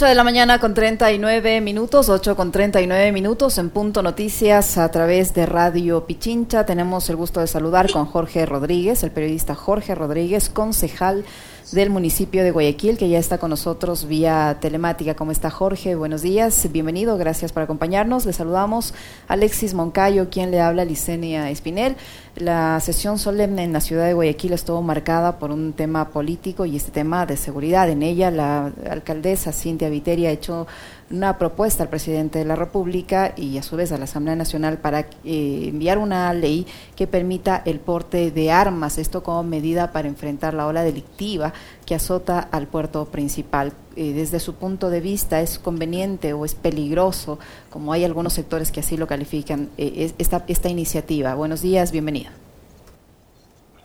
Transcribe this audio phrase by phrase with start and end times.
[0.00, 4.90] 8 de la mañana con 39 minutos, 8 con 39 minutos en Punto Noticias a
[4.90, 6.64] través de Radio Pichincha.
[6.64, 11.26] Tenemos el gusto de saludar con Jorge Rodríguez, el periodista Jorge Rodríguez, concejal
[11.72, 15.14] del municipio de Guayaquil, que ya está con nosotros vía telemática.
[15.14, 15.94] ¿Cómo está Jorge?
[15.94, 18.24] Buenos días, bienvenido, gracias por acompañarnos.
[18.24, 18.94] Le saludamos
[19.28, 21.96] Alexis Moncayo, quien le habla, Licenia Espinel.
[22.36, 26.76] La sesión solemne en la ciudad de Guayaquil estuvo marcada por un tema político y
[26.76, 27.90] este tema de seguridad.
[27.90, 30.68] En ella, la alcaldesa Cintia Viteria ha hecho
[31.10, 34.78] una propuesta al presidente de la República y a su vez a la Asamblea Nacional
[34.78, 40.06] para eh, enviar una ley que permita el porte de armas, esto como medida para
[40.06, 41.52] enfrentar la ola delictiva
[41.90, 43.72] que azota al puerto principal.
[43.96, 48.70] Eh, desde su punto de vista, ¿es conveniente o es peligroso, como hay algunos sectores
[48.70, 51.34] que así lo califican, eh, esta, esta iniciativa?
[51.34, 52.30] Buenos días, bienvenido.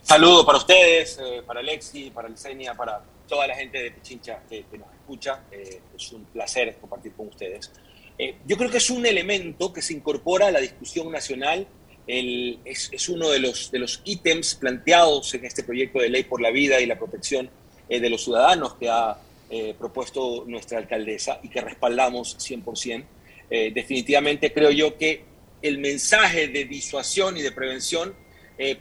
[0.04, 4.94] Saludo para ustedes, para Alexi, para Licenia, para toda la gente de Pichincha que, nos
[4.94, 5.40] escucha.
[5.52, 7.72] Eh, es un placer compartir con ustedes.
[8.20, 11.66] Eh, yo creo que es un elemento que se incorpora a la discusión nacional.
[12.06, 16.52] es, uno de los, de los ítems planteados en este proyecto de ley por la
[16.52, 17.50] vida y la protección
[17.90, 19.18] eh, de los ciudadanos que ha
[19.78, 23.06] propuesto nuestra alcaldesa y que respaldamos 100%.
[23.74, 25.24] definitivamente creo yo que
[25.62, 28.16] el mensaje de disuasión y de prevención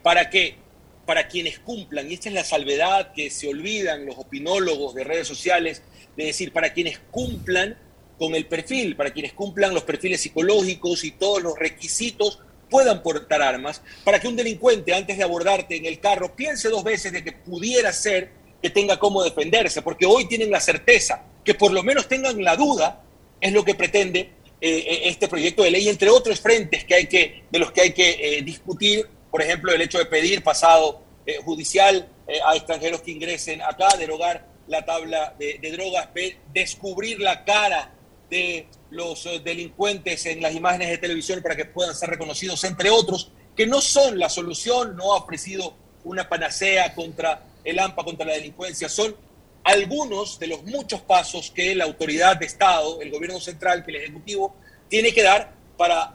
[0.02, 0.56] para que
[1.05, 5.28] para quienes cumplan, y esta es la salvedad que se olvidan los opinólogos de redes
[5.28, 5.82] sociales,
[6.16, 7.78] de decir, para quienes cumplan
[8.19, 13.42] con el perfil, para quienes cumplan los perfiles psicológicos y todos los requisitos, puedan portar
[13.42, 17.22] armas, para que un delincuente antes de abordarte en el carro piense dos veces de
[17.22, 18.30] que pudiera ser
[18.64, 22.56] que tenga cómo defenderse, porque hoy tienen la certeza, que por lo menos tengan la
[22.56, 23.02] duda,
[23.40, 27.06] es lo que pretende eh, eh, este proyecto de ley, entre otros frentes que hay
[27.06, 31.02] que, de los que hay que eh, discutir por ejemplo, el hecho de pedir pasado
[31.26, 36.08] eh, judicial eh, a extranjeros que ingresen acá, derogar la tabla de, drogas,
[36.53, 37.91] descubrir la cara
[38.30, 42.91] de los eh, delincuentes en las imágenes de televisión para que puedan ser reconocidos, entre
[42.91, 45.74] otros, que no son la solución, no ha ofrecido
[46.04, 49.16] una panacea contra el AMPA, contra la delincuencia, son
[49.64, 53.97] algunos de los muchos pasos que la autoridad de Estado, el gobierno central, que el
[53.97, 54.54] Ejecutivo,
[54.88, 56.14] tiene que dar para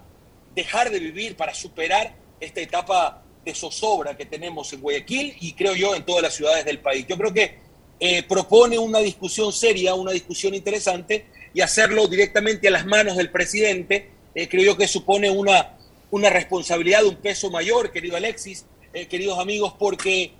[0.54, 5.74] dejar de vivir, para superar esta etapa de zozobra que tenemos en Guayaquil y creo
[5.74, 7.06] yo en todas las ciudades del país.
[7.08, 7.58] Yo creo que
[8.00, 13.32] eh, propone una discusión seria, una discusión interesante y hacerlo directamente a las manos del
[13.32, 15.78] presidente, eh, creo yo que supone una,
[16.12, 20.34] una responsabilidad, un peso mayor, querido Alexis, eh, queridos amigos, porque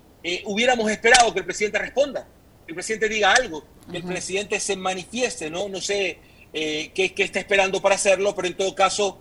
[0.44, 2.26] hubiéramos esperado que el presidente responda,
[2.66, 5.68] que el presidente diga algo, que el presidente se manifieste, ¿no?
[5.68, 6.18] No sé
[6.52, 9.18] qué, qué, está esperando para hacerlo, pero en todo caso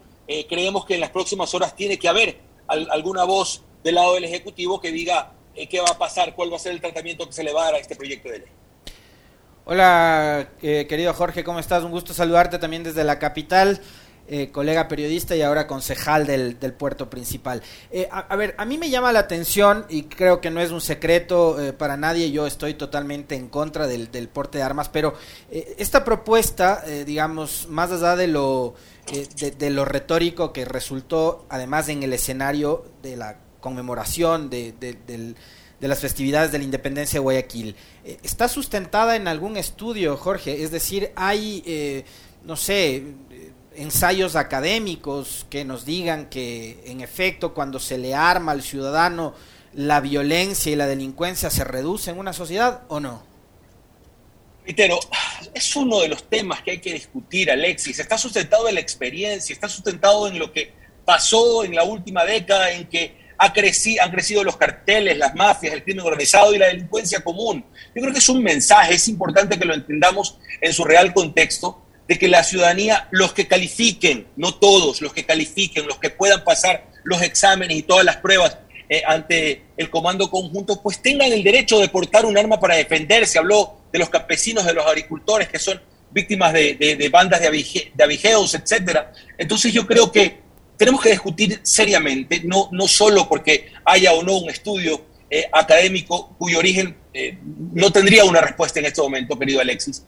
[0.47, 4.79] creemos que en las próximas horas tiene que haber alguna voz del lado del Ejecutivo
[4.79, 7.43] que diga eh, qué va a pasar, cuál va a ser el tratamiento que se
[7.43, 8.47] le va a dar a este proyecto de ley.
[9.65, 11.83] Hola, eh, querido Jorge, ¿cómo estás?
[11.83, 13.81] Un gusto saludarte también desde la capital.
[14.31, 17.63] Eh, colega periodista y ahora concejal del, puerto principal.
[18.11, 21.57] a, ver, a mí me llama la atención y creo que no es un secreto
[21.79, 25.15] para nadie, yo estoy totalmente en contra del, porte de armas, pero
[25.49, 28.75] esta propuesta, digamos, más allá de lo
[29.11, 34.75] eh, de, lo retórico que resultó además en el escenario de la conmemoración de,
[35.79, 37.75] las festividades de la independencia de Guayaquil.
[38.03, 40.63] Eh, ¿Está sustentada en algún estudio, Jorge?
[40.63, 42.05] Es decir, hay, eh,
[42.43, 43.03] no sé,
[43.79, 49.33] ensayos académicos que nos digan que en efecto cuando se le arma al ciudadano
[49.73, 53.23] la violencia y la delincuencia se reduce en una sociedad o no?
[54.75, 54.99] Pero
[55.53, 57.99] es uno de los temas que hay que discutir, Alexis.
[57.99, 60.73] Está sustentado en la experiencia, está sustentado en lo que
[61.05, 65.73] pasó en la última década, en que ha crecido, han crecido los carteles, las mafias,
[65.73, 67.65] el crimen organizado y la delincuencia común.
[67.95, 71.81] Yo creo que es un mensaje, es importante que lo entendamos en su real contexto,
[72.09, 76.43] de que la ciudadanía, los que califiquen, no todos, los que califiquen, los que puedan
[76.43, 78.57] pasar los exámenes y todas las pruebas
[78.89, 83.37] eh, ante el comando conjunto, pues tengan el derecho de portar un arma para defenderse.
[83.37, 85.79] Habló de los campesinos, de los agricultores que son
[86.09, 87.47] víctimas de, bandas de,
[88.03, 89.01] avigeos, etc.
[89.37, 90.39] Entonces yo creo que
[90.77, 96.35] tenemos que discutir seriamente, no, no solo porque haya o no un estudio eh, académico
[96.39, 100.03] cuyo origen eh, no tendría una respuesta en este momento, querido Alexis,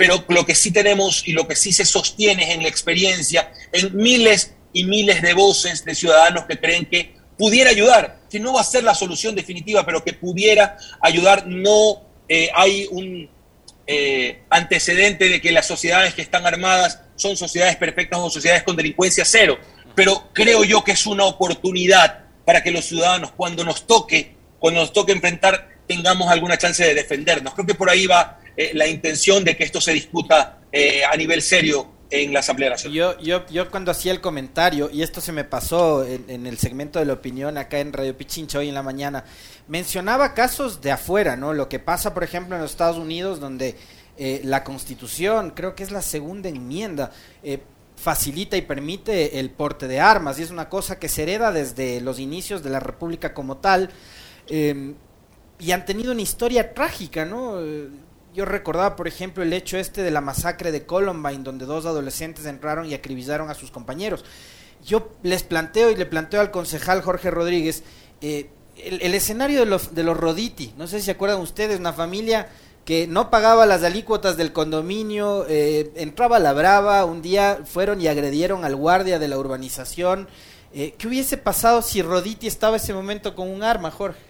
[0.00, 3.52] pero lo que sí tenemos y lo que sí se sostiene es en la experiencia,
[3.70, 8.54] en miles y miles de voces de ciudadanos que creen que pudiera ayudar, que no
[8.54, 12.00] va a ser la solución definitiva, pero que pudiera ayudar no
[12.30, 13.28] eh, hay un
[13.86, 18.76] eh, antecedente de que las sociedades que están armadas son sociedades perfectas o sociedades con
[18.76, 19.58] delincuencia cero.
[19.94, 24.80] Pero creo yo que es una oportunidad para que los ciudadanos, cuando nos toque, cuando
[24.80, 27.52] nos toque enfrentar, tengamos alguna chance de defendernos.
[27.52, 28.39] Creo que por ahí va
[28.74, 30.58] la intención de que esto se discuta
[31.10, 32.96] a nivel serio en la Asamblea Nacional.
[32.96, 36.98] Yo, yo, yo cuando hacía el comentario, y esto se me pasó en, el segmento
[36.98, 39.24] de la opinión acá en Radio Pichincha hoy en la mañana,
[39.68, 41.54] mencionaba casos de afuera, ¿no?
[41.54, 43.76] Lo que pasa, por ejemplo, en los Estados Unidos, donde
[44.18, 47.12] eh, la Constitución, creo que es la segunda enmienda,
[47.42, 47.60] eh,
[47.96, 52.00] facilita y permite el porte de armas, y es una cosa que se hereda desde
[52.00, 53.90] los inicios de la República como tal,
[54.48, 54.94] eh,
[55.60, 57.60] y han tenido una historia trágica, ¿no?
[58.34, 62.46] Yo recordaba, por ejemplo, el hecho este de la masacre de Columbine, donde dos adolescentes
[62.46, 64.24] entraron y acribillaron a sus compañeros.
[64.84, 67.82] Yo les planteo y le planteo al concejal Jorge Rodríguez
[68.20, 70.72] eh, el, escenario de los, de los Roditi.
[70.76, 72.48] No sé si se acuerdan ustedes, una familia
[72.84, 78.00] que no pagaba las alícuotas del condominio, eh, entraba a la brava, un día fueron
[78.00, 80.28] y agredieron al guardia de la urbanización.
[80.72, 84.29] Eh, ¿Qué hubiese pasado si Roditi estaba ese momento con un arma, Jorge?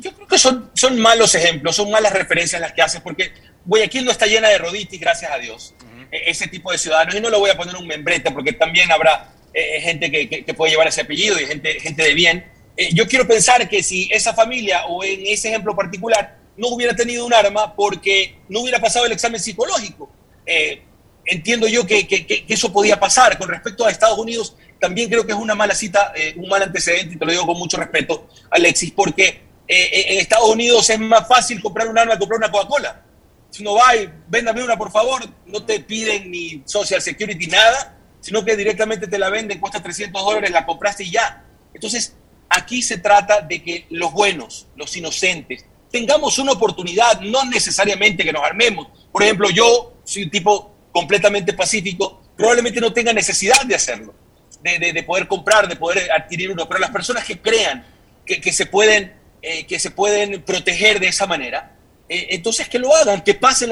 [0.00, 3.32] Yo creo que son, son malos ejemplos, son malas referencias las que haces, porque
[3.64, 5.74] Guayaquil no está llena de roditis, gracias a Dios,
[6.10, 7.14] e, ese tipo de ciudadanos.
[7.14, 10.72] Y no lo voy a poner un membrete, porque también habrá eh, gente que, puede
[10.72, 12.46] llevar ese apellido y gente, gente de bien.
[12.76, 16.94] Eh, yo quiero pensar que si esa familia, o en ese ejemplo particular, no hubiera
[16.94, 20.10] tenido un arma porque no hubiera pasado el examen psicológico.
[20.46, 20.82] Eh,
[21.24, 23.38] entiendo yo que, que, eso podía pasar.
[23.38, 27.14] Con respecto a Estados Unidos, también creo que es una mala cita, un mal antecedente,
[27.14, 30.98] y te lo digo con mucho respeto, Alexis, porque eh, eh, en Estados Unidos es
[30.98, 33.02] más fácil comprar un arma que comprar una Coca-Cola.
[33.48, 37.98] Si uno va y véndame una, por favor, no te piden ni Social Security, nada,
[38.20, 41.44] sino que directamente te la venden, cuesta 300 dólares, la compraste y ya.
[41.72, 42.14] Entonces,
[42.50, 48.32] aquí se trata de que los buenos, los inocentes, tengamos una oportunidad, no necesariamente que
[48.32, 48.88] nos armemos.
[49.10, 54.14] Por ejemplo, yo soy un tipo completamente pacífico, probablemente no tenga necesidad de hacerlo,
[54.62, 57.86] de, poder comprar, de poder adquirir uno, pero las personas que crean
[58.26, 61.76] que, que se pueden eh, que se pueden proteger de esa manera,
[62.08, 63.70] eh, entonces que lo hagan, que pasen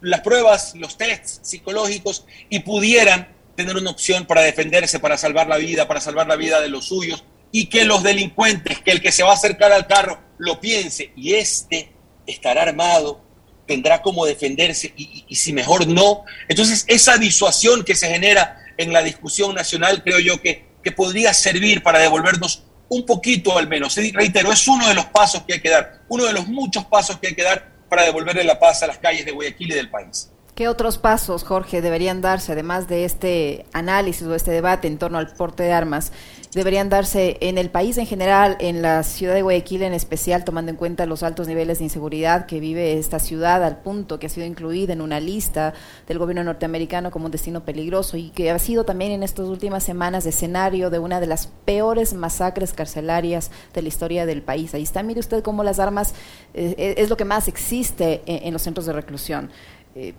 [0.00, 5.58] las pruebas, los tests psicológicos y pudieran tener una opción para defenderse, para salvar la
[5.58, 9.12] vida, para salvar la vida de los suyos, y que los delincuentes, que el que
[9.12, 11.92] se va a acercar al carro lo piense y este
[12.26, 13.20] estará armado,
[13.66, 16.24] tendrá cómo defenderse y, y, si mejor no.
[16.48, 21.34] Entonces esa disuasión que se genera en la discusión nacional creo yo que, que podría
[21.34, 23.96] servir para devolvernos un poquito al menos.
[24.12, 27.18] Reitero, es uno de los pasos que hay que dar, uno de los muchos pasos
[27.18, 29.88] que hay que dar para devolverle la paz a las calles de Guayaquil y del
[29.88, 30.30] país.
[30.54, 35.16] ¿Qué otros pasos, Jorge, deberían darse, además de este análisis o este debate en torno
[35.18, 36.12] al porte de armas,
[36.52, 40.70] deberían darse en el país en general, en la ciudad de Guayaquil en especial, tomando
[40.70, 44.30] en cuenta los altos niveles de inseguridad que vive esta ciudad, al punto que ha
[44.30, 45.74] sido incluida en una lista
[46.08, 49.84] del gobierno norteamericano como un destino peligroso y que ha sido también en estas últimas
[49.84, 54.74] semanas escenario de una de las peores masacres carcelarias de la historia del país.
[54.74, 56.14] Ahí está, mire usted cómo las armas
[56.54, 59.50] eh, es lo que más existe en, los centros de reclusión.
[59.94, 60.14] Eh,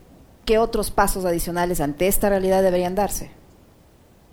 [0.45, 3.40] ¿qué otros pasos adicionales ante esta realidad deberían darse?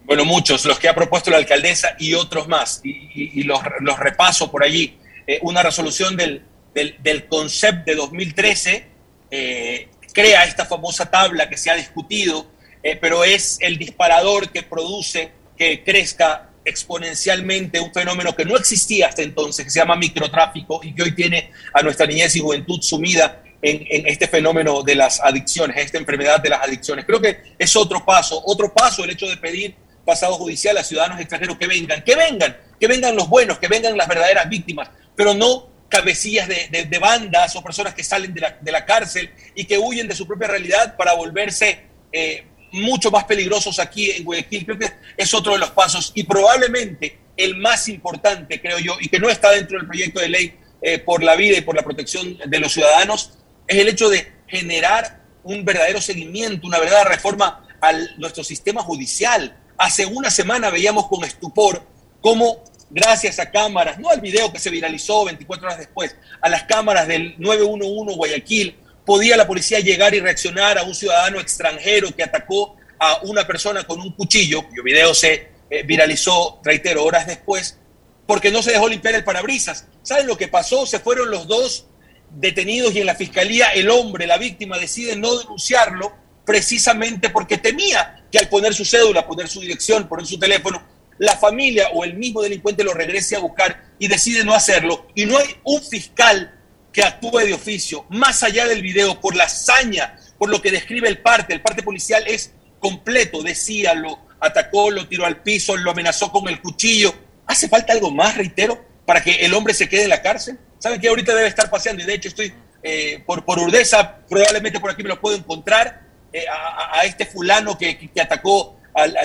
[0.08, 3.60] Bueno, muchos, los que ha propuesto la alcaldesa y otros más, y, los,
[3.98, 4.96] repaso por allí.
[5.26, 8.86] Eh, una resolución del, del, CONCEP de 2013
[9.30, 12.50] eh, crea esta famosa tabla que se ha discutido,
[12.82, 19.08] eh, pero es el disparador que produce que crezca exponencialmente un fenómeno que no existía
[19.08, 22.80] hasta entonces, que se llama microtráfico y que hoy tiene a nuestra niñez y juventud
[22.80, 27.04] sumida en, este fenómeno de las adicciones, esta enfermedad de las adicciones.
[27.04, 29.74] Creo que es otro paso, otro paso el hecho de pedir
[30.08, 33.94] pasado judicial a ciudadanos extranjeros que vengan, que vengan, que vengan los buenos, que vengan
[33.94, 39.30] las verdaderas víctimas, pero no cabecillas de, bandas o personas que salen de la, cárcel
[39.54, 44.24] y que huyen de su propia realidad para volverse eh, mucho más peligrosos aquí en
[44.24, 44.64] Guayaquil.
[44.64, 49.08] Creo que es otro de los pasos y probablemente el más importante, creo yo, y
[49.08, 51.82] que no está dentro del proyecto de ley eh, por la vida y por la
[51.82, 53.34] protección de los ciudadanos,
[53.66, 59.54] es el hecho de generar un verdadero seguimiento, una verdadera reforma a nuestro sistema judicial.
[59.78, 61.80] Hace una semana veíamos con estupor
[62.20, 66.64] cómo, gracias a cámaras, no al video que se viralizó 24 horas después, a las
[66.64, 72.24] cámaras del 911 Guayaquil, podía la policía llegar y reaccionar a un ciudadano extranjero que
[72.24, 77.78] atacó a una persona con un cuchillo, cuyo video se eh, viralizó, reitero, horas después,
[78.26, 79.86] porque no se dejó limpiar el parabrisas.
[80.02, 80.86] ¿Saben lo que pasó?
[80.86, 81.86] Se fueron los dos
[82.30, 86.12] detenidos y en la fiscalía el hombre, la víctima, decide no denunciarlo
[86.48, 90.82] precisamente porque temía que al poner su cédula, poner su dirección, poner su teléfono,
[91.18, 95.08] la familia o el mismo delincuente lo regrese a buscar y decide no hacerlo.
[95.14, 96.58] Y no hay un fiscal
[96.90, 101.06] que actúe de oficio, más allá del video, por la hazaña, por lo que describe
[101.06, 101.52] el parte.
[101.52, 106.48] El parte policial es completo, decía, lo atacó, lo tiró al piso, lo amenazó con
[106.48, 107.12] el cuchillo.
[107.46, 110.58] ¿Hace falta algo más, reitero, para que el hombre se quede en la cárcel?
[110.78, 112.02] ¿Saben que ahorita debe estar paseando?
[112.02, 116.07] Y de hecho estoy eh, por, por Urdesa, probablemente por aquí me lo puedo encontrar,
[116.32, 119.16] eh, a, este fulano que, atacó al,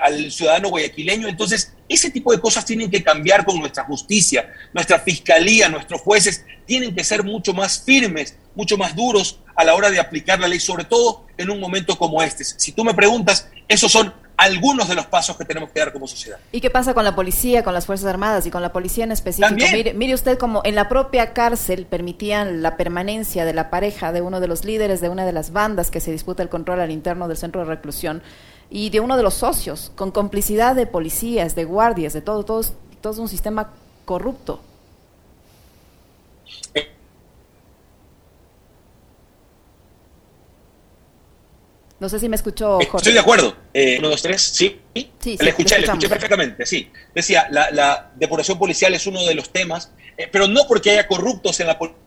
[0.00, 1.28] al, ciudadano guayaquileño.
[1.28, 6.44] Entonces, ese tipo de cosas tienen que cambiar con nuestra justicia, nuestra fiscalía, nuestros jueces
[6.66, 10.48] tienen que ser mucho más firmes, mucho más duros a la hora de aplicar la
[10.48, 12.44] ley, sobre todo en un momento como este.
[12.44, 16.08] Si tú me preguntas, esos son algunos de los pasos que tenemos que dar como
[16.08, 16.38] sociedad.
[16.50, 19.12] ¿Y qué pasa con la policía, con las Fuerzas Armadas y con la policía en
[19.12, 19.54] específico?
[19.54, 24.22] Mire, mire, usted como en la propia cárcel permitían la permanencia de la pareja de
[24.22, 26.90] uno de los líderes de una de las bandas que se disputa el control al
[26.90, 28.22] interno del centro de reclusión
[28.70, 32.64] y de uno de los socios, con complicidad de policías, de guardias, de todo, todo,
[33.02, 33.72] todo es un sistema
[34.06, 34.62] corrupto.
[42.00, 42.78] No sé si me escuchó.
[42.78, 42.96] Jorge.
[42.96, 43.54] Estoy de acuerdo.
[43.74, 44.80] Eh, uno, dos, tres, sí.
[44.94, 46.90] Sí, le escuché, le escuché perfectamente, sí.
[47.14, 51.60] Decía, la, depuración policial es uno de los temas, eh, pero no porque haya corruptos
[51.60, 52.00] en la policía.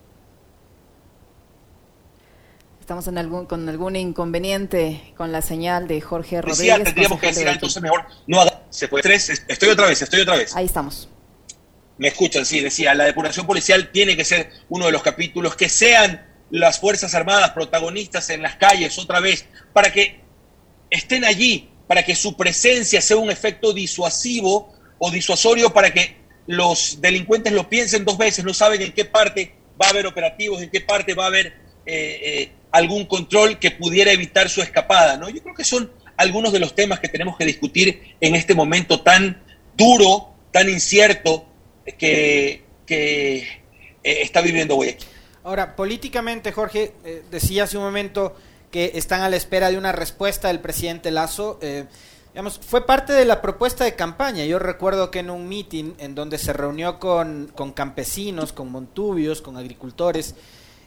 [2.79, 6.57] Estamos en algún, con algún inconveniente con la señal de Jorge Rodríguez.
[6.57, 8.43] Decía, tendríamos que decir entonces mejor no.
[8.71, 9.03] Se puede.
[9.03, 10.55] Tres, estoy otra vez, estoy otra vez.
[10.55, 11.07] Ahí estamos.
[11.97, 15.69] Me escuchan, sí, decía, la depuración policial tiene que ser uno de los capítulos que
[15.69, 20.19] sean las Fuerzas Armadas protagonistas en las calles otra vez, para que
[20.91, 27.01] estén allí, para que su presencia sea un efecto disuasivo o disuasorio para que los
[27.01, 30.69] delincuentes lo piensen dos veces, no saben en qué parte va a haber operativos, en
[30.69, 35.17] qué parte va a haber eh, eh, algún control que pudiera evitar su escapada.
[35.17, 35.29] ¿no?
[35.29, 39.01] Yo creo que son algunos de los temas que tenemos que discutir en este momento
[39.01, 39.41] tan
[39.75, 41.47] duro, tan incierto
[41.97, 43.47] que, que eh,
[44.03, 45.12] está viviendo Guayaquil.
[45.45, 48.33] Ahora, políticamente, Jorge, eh, decía hace un momento
[48.71, 51.59] que están a la espera de una respuesta del presidente Lazo.
[51.61, 51.83] Eh,
[52.31, 54.45] digamos, fue parte de la propuesta de campaña.
[54.45, 59.41] Yo recuerdo que en un meeting en donde se reunió con, con campesinos, con montubios,
[59.41, 60.33] con agricultores,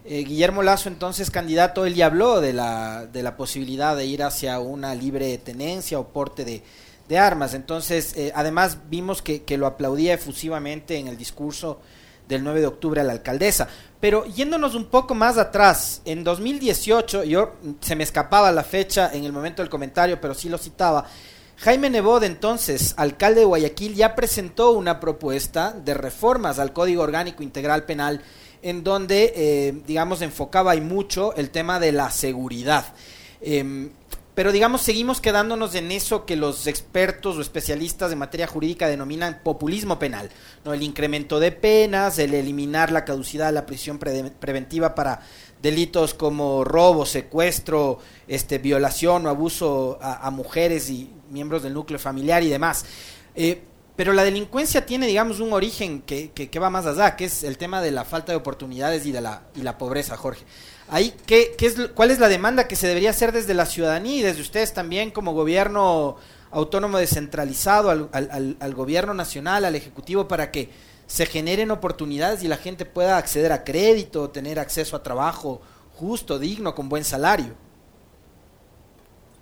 [0.06, 4.22] eh, Guillermo Lazo, entonces candidato, él ya habló de la, de la posibilidad de ir
[4.22, 6.62] hacia una libre tenencia o porte de,
[7.10, 7.52] de armas.
[7.52, 11.78] Entonces, además vimos que, que, lo aplaudía efusivamente en el discurso
[12.28, 13.68] del 9 de octubre a la alcaldesa.
[14.00, 19.24] Pero yéndonos un poco más atrás, en 2018, yo se me escapaba la fecha en
[19.24, 21.06] el momento del comentario, pero sí lo citaba.
[21.58, 27.42] Jaime Nebot, entonces, alcalde de Guayaquil, ya presentó una propuesta de reformas al Código Orgánico
[27.42, 28.22] Integral Penal
[28.62, 32.84] en donde, eh, digamos, enfocaba y mucho el tema de la seguridad.
[33.40, 33.90] Em,
[34.36, 39.40] pero digamos seguimos quedándonos en eso que los expertos o especialistas de materia jurídica denominan
[39.42, 40.28] populismo penal,
[40.62, 40.74] ¿no?
[40.74, 45.22] El incremento de penas, el eliminar la caducidad de la prisión preventiva para
[45.62, 52.42] delitos como robo, secuestro, este, violación o abuso a, mujeres y miembros del núcleo familiar
[52.42, 52.84] y demás.
[53.34, 53.62] Eh,
[53.96, 57.56] pero la delincuencia tiene, digamos, un origen que, que, va más allá, que es el
[57.56, 60.44] tema de la falta de oportunidades y de la, y la pobreza, Jorge.
[60.88, 64.16] Ahí, ¿qué, qué es, ¿Cuál es la demanda que se debería hacer desde la ciudadanía
[64.16, 66.16] y desde ustedes también como gobierno
[66.50, 70.70] autónomo descentralizado, al, al, gobierno nacional, al ejecutivo, para que
[71.06, 75.60] se generen oportunidades y la gente pueda acceder a crédito, tener acceso a trabajo
[75.94, 77.54] justo, digno, con buen salario?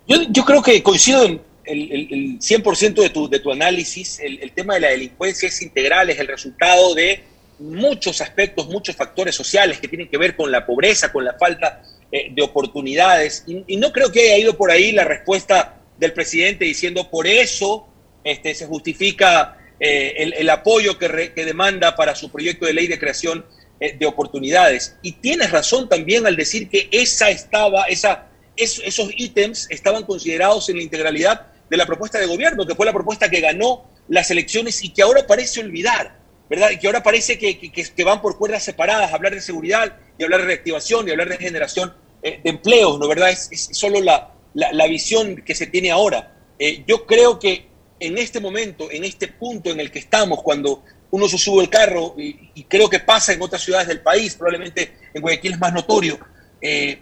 [0.09, 4.19] Yo, yo creo que coincido en el, el, el 100% de tu, de tu análisis.
[4.21, 7.23] El tema de la delincuencia es integral, es el resultado de
[7.59, 11.83] muchos aspectos, muchos factores sociales que tienen que ver con la pobreza, con la falta
[12.11, 13.45] eh, de oportunidades.
[13.47, 17.87] Y, no creo que haya ido por ahí la respuesta del presidente diciendo por eso
[18.25, 23.45] este, se justifica eh, el, apoyo que, demanda para su proyecto de ley de creación
[23.81, 24.97] eh, de oportunidades.
[25.03, 30.77] Y tienes razón también al decir que esa estaba, esa, esos ítems estaban considerados en
[30.77, 34.85] la integralidad de la propuesta de gobierno, que fue la propuesta que ganó las elecciones
[34.85, 36.24] y que ahora parece olvidar.
[36.49, 36.71] ¿Verdad?
[36.71, 40.41] Y que ahora parece que, que, van por cuerdas separadas, hablar de seguridad y hablar
[40.41, 43.09] de reactivación y hablar de generación eh, de empleos, ¿no?
[43.09, 43.31] ¿Verdad?
[43.31, 46.37] Es, solo la, la, visión que se tiene ahora.
[46.59, 47.67] Eh, yo creo que
[48.01, 51.71] en este momento, en este punto en el que estamos, cuando uno se sube el
[51.71, 55.73] carro, y, creo que pasa en otras ciudades del país, probablemente en Guayaquil es más
[55.73, 56.19] notorio,
[56.61, 56.99] eh,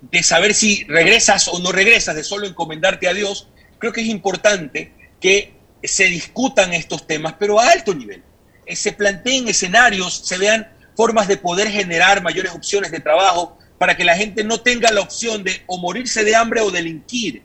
[0.00, 3.48] de saber si regresas o no regresas, de solo encomendarte a Dios,
[3.78, 8.22] creo que es importante que se discutan estos temas, pero a alto nivel
[8.74, 14.04] se planteen escenarios, se vean formas de poder generar mayores opciones de trabajo para que
[14.04, 17.42] la gente no tenga la opción de o morirse de hambre o delinquir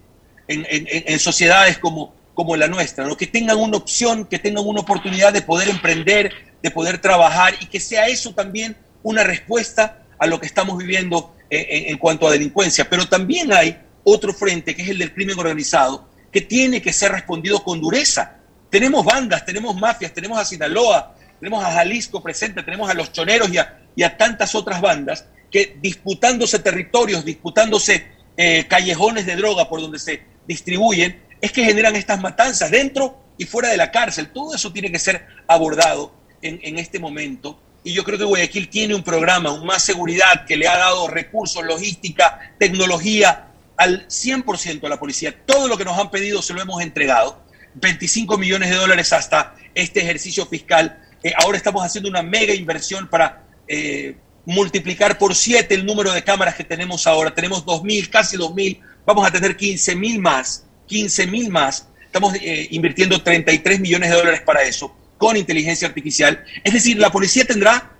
[0.48, 3.15] en, sociedades como, como la nuestra, ¿no?
[3.15, 7.68] que tengan una opción, que tengan una oportunidad de poder emprender, de poder trabajar y
[7.68, 12.32] que sea eso también una respuesta a lo que estamos viviendo en, en cuanto a
[12.32, 12.89] delincuencia.
[12.89, 17.12] Pero también hay otro frente, que es el del crimen organizado, que tiene que ser
[17.12, 18.39] respondido con dureza
[18.74, 23.51] tenemos bandas, tenemos mafias, tenemos a Sinaloa, tenemos a Jalisco presente, tenemos a los choneros
[23.51, 30.00] y a, tantas otras bandas que disputándose territorios, disputándose eh, callejones de droga por donde
[30.00, 34.30] se distribuyen, es que generan estas matanzas dentro y fuera de la cárcel.
[34.34, 36.12] Todo eso tiene que ser abordado
[36.42, 37.60] en, en este momento.
[37.84, 41.08] Y yo creo que Guayaquil tiene un programa, un más seguridad, que le ha dado
[41.08, 45.46] recursos, logística, tecnología al 100% a la policía.
[45.46, 47.42] Todo lo que nos han pedido se lo hemos entregado.
[47.75, 51.00] 25 millones de dólares hasta este ejercicio fiscal.
[51.24, 56.24] Eh, ahora estamos haciendo una mega inversión para eh, multiplicar por 7 el número de
[56.24, 57.34] cámaras que tenemos ahora.
[57.34, 58.80] Tenemos 2.000, casi 2.000.
[59.06, 60.65] Vamos a tener 15.000 más.
[60.89, 61.88] 15.000 más.
[62.06, 66.44] Estamos eh, invirtiendo 33 millones de dólares para eso, con inteligencia artificial.
[66.63, 67.92] Es decir, la policía tendrá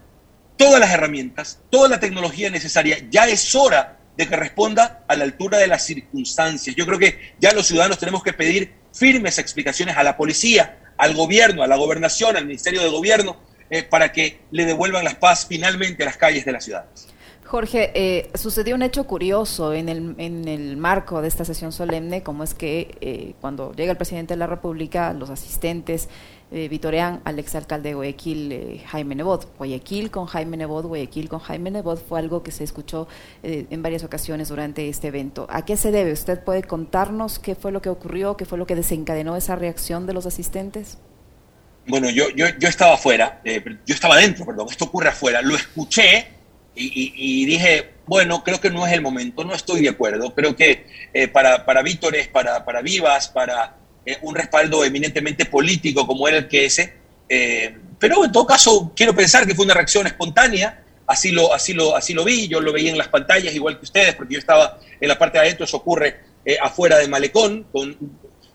[0.58, 3.00] todas las herramientas, toda la tecnología necesaria.
[3.10, 6.76] Ya es hora de que responda a la altura de las circunstancias.
[6.76, 11.16] Yo creo que ya los ciudadanos tenemos que pedir firmes explicaciones a la policía, al
[11.16, 13.38] gobierno, a la gobernación, al Ministerio de Gobierno,
[13.70, 16.86] eh, para que le devuelvan la paz finalmente a las calles de la ciudad.
[17.46, 22.24] Jorge, eh, sucedió un hecho curioso en el, en el marco de esta sesión solemne,
[22.24, 26.10] como es que eh, cuando llega el presidente de la República, los asistentes
[26.56, 29.58] eh, vitorean al exalcalde de eh, Jaime Nebot.
[29.58, 33.08] Guayaquil con Jaime Nebot, Guayaquil con Jaime Nebot fue algo que se escuchó
[33.42, 35.48] eh, en varias ocasiones durante este evento.
[35.50, 36.12] ¿A qué se debe?
[36.12, 40.06] ¿Usted puede contarnos qué fue lo que ocurrió, qué fue lo que desencadenó esa reacción
[40.06, 41.00] de los asistentes?
[41.88, 46.28] Bueno, yo, yo, yo estaba afuera, yo estaba adentro, perdón, esto ocurre afuera, lo escuché
[46.76, 50.34] y, dije, bueno, creo que no es el momento, no estoy de acuerdo.
[50.34, 56.06] Creo que eh, para, para Vítores, para, para Vivas, para eh, un respaldo eminentemente político
[56.06, 56.94] como era el que ese,
[57.30, 61.74] eh, pero en todo caso quiero pensar que fue una reacción espontánea, así lo, así,
[61.74, 64.40] lo, así lo vi, yo lo veía en las pantallas igual que ustedes, porque yo
[64.40, 67.98] estaba en la parte de adentro, eso ocurre afuera de Malecón, con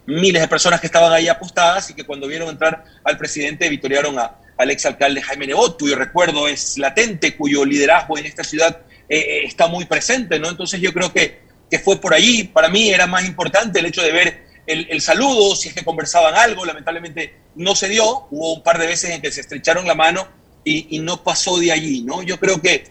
[0.09, 4.19] miles de personas que estaban ahí apostadas y que cuando vieron entrar al presidente vitorearon
[4.19, 9.19] a, al exalcalde Jaime Nebot, cuyo recuerdo es latente, cuyo liderazgo en esta ciudad eh,
[9.19, 10.49] eh, está muy presente, ¿no?
[10.49, 12.45] Entonces yo creo que, que, fue por allí.
[12.45, 16.35] Para mí era más importante el hecho de ver el, saludo, si es que conversaban
[16.35, 19.95] algo, lamentablemente no se dio, hubo un par de veces en que se estrecharon la
[19.95, 20.29] mano
[20.65, 22.23] y, no pasó de allí, ¿no?
[22.23, 22.85] Yo creo que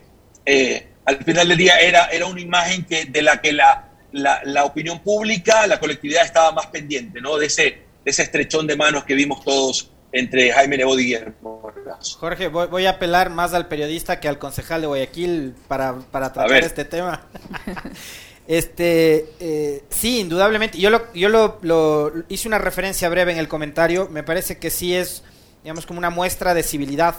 [0.45, 4.41] eh, al final del día era, era una imagen que, de la que la, la,
[4.43, 7.37] la, opinión pública, la colectividad estaba más pendiente, ¿no?
[7.37, 11.71] De ese, de ese estrechón de manos que vimos todos entre Jaime Nebot y Guillermo
[12.17, 16.63] Jorge, voy, a apelar más al periodista que al concejal de Guayaquil para, para tratar
[16.63, 17.27] este tema.
[18.47, 20.77] este, eh, sí, indudablemente.
[20.77, 24.07] Yo, lo, yo lo, hice una referencia breve en el comentario.
[24.09, 25.23] Me parece que sí es,
[25.63, 27.15] digamos, como una muestra de civilidad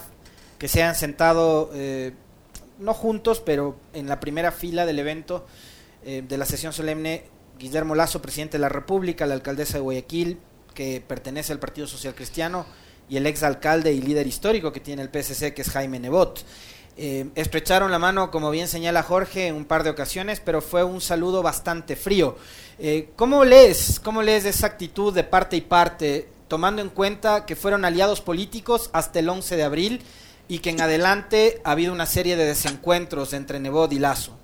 [0.58, 2.12] que se han sentado, eh,
[2.78, 5.46] no juntos, pero en la primera fila del evento
[6.04, 7.24] eh, de la sesión solemne,
[7.58, 10.38] Guillermo Lazo, presidente de la República, la alcaldesa de Guayaquil,
[10.74, 12.66] que pertenece al Partido Social Cristiano,
[13.08, 16.44] y el ex alcalde y líder histórico que tiene el PSC, que es Jaime Nebot.
[17.00, 20.82] Eh, estrecharon la mano, como bien señala Jorge, en un par de ocasiones, pero fue
[20.82, 22.36] un saludo bastante frío.
[22.80, 27.54] Eh, ¿Cómo lees, cómo lees esa actitud de parte y parte, tomando en cuenta que
[27.54, 30.02] fueron aliados políticos hasta el 11 de abril
[30.48, 34.36] y que en adelante ha habido una serie de desencuentros entre Nebot y Lazo?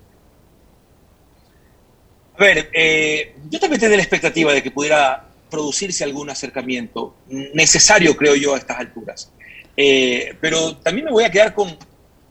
[2.38, 8.16] A ver, eh, yo también tenía la expectativa de que pudiera producirse algún acercamiento necesario,
[8.16, 9.32] creo yo, a estas alturas.
[9.76, 11.76] Eh, pero también me voy a quedar con,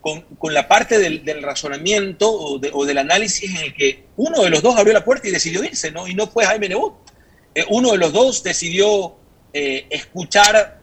[0.04, 4.76] con, la parte del, razonamiento o, del análisis en el que uno de los dos
[4.76, 6.06] abrió la puerta y decidió irse, ¿no?
[6.06, 6.94] Y no fue Jaime Nebot.
[7.54, 9.16] Eh, uno de los dos decidió
[9.52, 10.80] eh, escuchar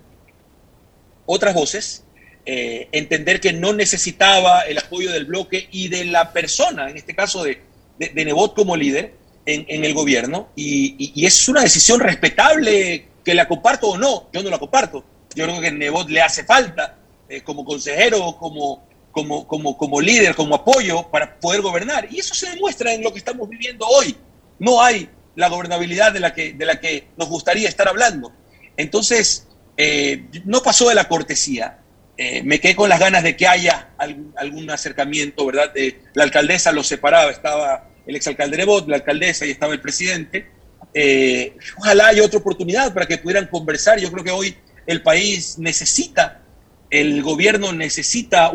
[1.28, 2.04] otras voces,
[2.44, 7.44] entender que no necesitaba el apoyo del bloque y de la persona, en este caso
[7.44, 7.62] de,
[8.00, 9.14] de, Nebot como líder,
[9.46, 14.30] en, el gobierno y, es una decisión respetable que la comparto o no.
[14.34, 15.06] Yo no la comparto.
[15.36, 16.98] Yo creo que Nebot le hace falta
[17.30, 22.08] eh, como consejero, como, como, como, como líder, como apoyo para poder gobernar.
[22.12, 24.16] Y eso se demuestra en lo que estamos viviendo hoy.
[24.60, 28.32] No hay la gobernabilidad de la que, de la que nos gustaría estar hablando.
[28.78, 29.48] Entonces,
[29.78, 31.80] eh, no pasó de la cortesía.
[32.18, 35.74] Eh, me quedé con las ganas de que haya algún, algún acercamiento, ¿verdad?
[36.14, 40.48] la alcaldesa lo separaba, estaba el exalcalde Nebot, la alcaldesa y estaba el presidente.
[40.94, 44.00] Eh, ojalá haya otra oportunidad para que pudieran conversar.
[44.00, 46.42] Yo creo que hoy el país necesita,
[46.90, 48.50] el gobierno necesita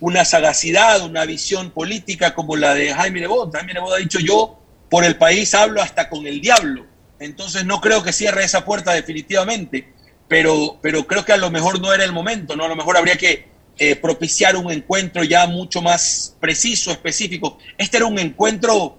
[0.00, 3.54] una sagacidad, una visión política como la de Jaime Nebot.
[3.54, 4.58] Jaime Nebot ha dicho yo
[4.88, 6.86] por el país hablo hasta con el diablo.
[7.18, 9.92] Entonces no creo que cierre esa puerta definitivamente,
[10.26, 12.64] pero, pero creo que a lo mejor no era el momento, ¿no?
[12.64, 13.46] A lo mejor habría que
[13.78, 17.58] eh, propiciar un encuentro ya mucho más preciso, específico.
[17.76, 18.98] Este era un encuentro,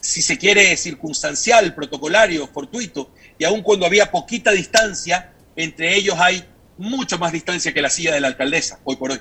[0.00, 6.44] si se quiere, circunstancial, protocolario, fortuito, y aun cuando había poquita distancia, entre ellos hay
[6.76, 9.20] mucho más distancia que la silla de la alcaldesa, hoy por hoy.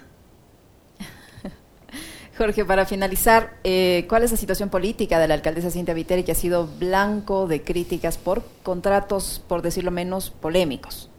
[2.40, 6.32] Jorge, para finalizar, eh, ¿cuál es la situación política de la alcaldesa Cintia Viteri que
[6.32, 11.10] ha sido blanco de críticas por contratos, por decirlo menos, polémicos?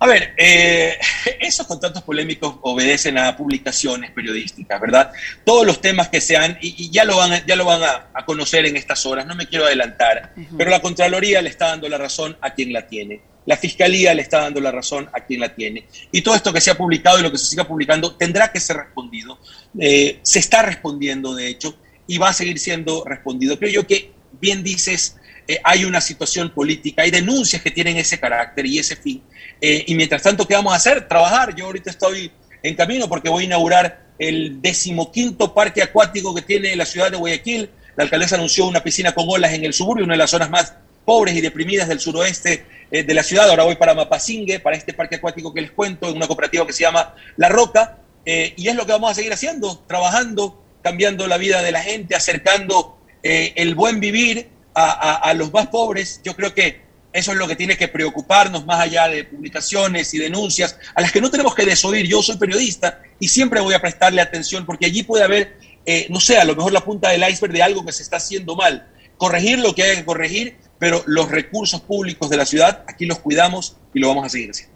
[0.00, 0.98] A ver, eh,
[1.40, 5.12] esos contratos polémicos obedecen a publicaciones periodísticas, ¿verdad?
[5.44, 8.76] Todos los temas que sean, y, ya lo van, ya lo van a, conocer en
[8.76, 12.54] estas horas, no me quiero adelantar, pero la Contraloría le está dando la razón a
[12.54, 13.29] quien la tiene.
[13.46, 15.86] La Fiscalía le está dando la razón a quien la tiene.
[16.12, 18.60] Y todo esto que se ha publicado y lo que se siga publicando tendrá que
[18.60, 19.38] ser respondido.
[19.78, 21.76] Eh, se está respondiendo, de hecho,
[22.06, 23.58] y va a seguir siendo respondido.
[23.58, 25.16] Creo yo que, bien dices,
[25.48, 29.22] eh, hay una situación política, hay denuncias que tienen ese carácter y ese fin.
[29.60, 31.08] Eh, y mientras tanto, ¿qué vamos a hacer?
[31.08, 31.54] Trabajar.
[31.56, 32.30] Yo ahorita estoy
[32.62, 37.16] en camino porque voy a inaugurar el decimoquinto parque acuático que tiene la ciudad de
[37.16, 37.70] Guayaquil.
[37.96, 40.74] La alcaldesa anunció una piscina con olas en el suburbio, una de las zonas más
[41.04, 43.48] pobres y deprimidas del suroeste eh, de la ciudad.
[43.48, 46.72] Ahora voy para Mapasingue, para este parque acuático que les cuento, en una cooperativa que
[46.72, 47.98] se llama La Roca.
[48.24, 52.14] y es lo que vamos a seguir haciendo, trabajando, cambiando la vida de la gente,
[52.14, 57.56] acercando el buen vivir a, los más pobres, yo creo que eso es lo que
[57.56, 61.66] tiene que preocuparnos más allá de publicaciones y denuncias a las que no tenemos que
[61.66, 62.06] desoír.
[62.06, 66.20] Yo soy periodista y siempre voy a prestarle atención porque allí puede haber, eh, no
[66.20, 68.86] sé, a lo mejor la punta del iceberg de algo que se está haciendo mal.
[69.16, 73.20] Corregir lo que hay que corregir, pero los recursos públicos de la ciudad aquí los
[73.20, 74.74] cuidamos y lo vamos a seguir haciendo.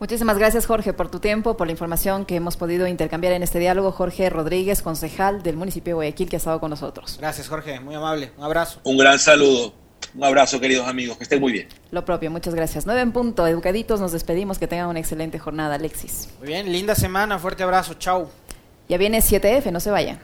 [0.00, 3.58] Muchísimas gracias Jorge por tu tiempo, por la información que hemos podido intercambiar en este
[3.58, 3.92] diálogo.
[3.92, 7.16] Jorge Rodríguez, concejal del municipio de Guayaquil, que ha estado con nosotros.
[7.18, 8.32] Gracias Jorge, muy amable.
[8.36, 8.80] Un abrazo.
[8.82, 9.72] Un gran saludo.
[10.14, 11.16] Un abrazo, queridos amigos.
[11.16, 11.68] Que estén muy bien.
[11.90, 12.86] Lo propio, muchas gracias.
[12.86, 14.58] Nueve en punto, educaditos, nos despedimos.
[14.58, 16.28] Que tengan una excelente jornada, Alexis.
[16.38, 17.38] Muy bien, linda semana.
[17.38, 17.94] Fuerte abrazo.
[17.94, 18.28] Chau.
[18.88, 20.18] Ya viene 7F, no se vayan.